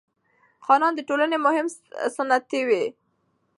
خانان 0.65 0.93
د 0.95 0.99
ټولنې 1.09 1.37
مهم 1.45 1.67
ستنې 2.15 2.61
وې. 2.67 2.83